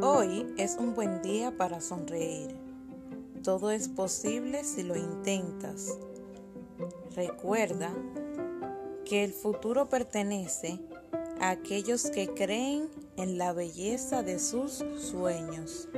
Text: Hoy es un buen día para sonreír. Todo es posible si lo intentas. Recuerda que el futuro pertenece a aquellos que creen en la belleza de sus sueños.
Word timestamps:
Hoy 0.00 0.54
es 0.56 0.76
un 0.78 0.94
buen 0.94 1.20
día 1.22 1.56
para 1.56 1.80
sonreír. 1.80 2.54
Todo 3.42 3.72
es 3.72 3.88
posible 3.88 4.62
si 4.62 4.84
lo 4.84 4.94
intentas. 4.96 5.98
Recuerda 7.16 7.92
que 9.04 9.24
el 9.24 9.32
futuro 9.32 9.88
pertenece 9.88 10.78
a 11.40 11.50
aquellos 11.50 12.08
que 12.10 12.28
creen 12.28 12.88
en 13.16 13.38
la 13.38 13.52
belleza 13.52 14.22
de 14.22 14.38
sus 14.38 14.84
sueños. 14.96 15.88